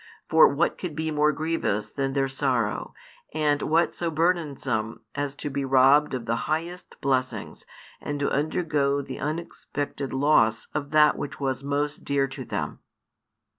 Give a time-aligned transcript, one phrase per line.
[0.27, 2.95] For what could be more grievous than their sorrow,
[3.35, 7.67] and what so burdensome as to be robbed of the highest blessings
[8.01, 12.79] and to undergo the unexpected loss of that which was most dear to them?